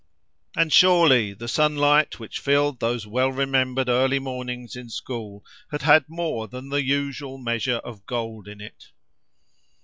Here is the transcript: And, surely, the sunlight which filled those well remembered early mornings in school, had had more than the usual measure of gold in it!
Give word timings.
And, 0.55 0.73
surely, 0.73 1.31
the 1.31 1.47
sunlight 1.47 2.19
which 2.19 2.39
filled 2.39 2.79
those 2.79 3.05
well 3.05 3.31
remembered 3.31 3.87
early 3.87 4.17
mornings 4.17 4.75
in 4.75 4.89
school, 4.89 5.45
had 5.69 5.83
had 5.83 6.05
more 6.09 6.47
than 6.47 6.69
the 6.69 6.83
usual 6.83 7.37
measure 7.37 7.77
of 7.83 8.07
gold 8.07 8.47
in 8.47 8.61
it! 8.61 8.87